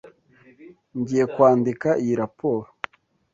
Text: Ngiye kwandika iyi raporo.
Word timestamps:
Ngiye 0.99 1.25
kwandika 1.33 1.89
iyi 2.03 2.13
raporo. 2.21 2.67